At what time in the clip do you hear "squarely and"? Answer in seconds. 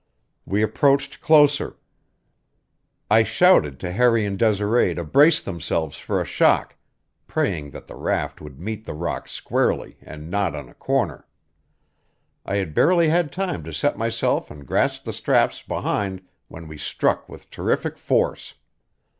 9.27-10.27